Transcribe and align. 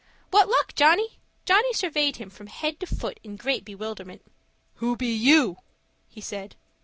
"What 0.31 0.49
luck, 0.49 0.73
Johnny?" 0.73 1.03
repeated 1.03 1.19
Dick. 1.19 1.45
Johnny 1.45 1.73
surveyed 1.73 2.15
him 2.15 2.29
from 2.31 2.47
head 2.47 2.79
to 2.79 2.87
foot 2.87 3.19
in 3.23 3.35
great 3.35 3.63
bewilderment. 3.63 4.23
"Who 4.77 4.97
be 4.97 5.13
you?" 5.13 5.57
he 6.09 6.21
said. 6.21 6.55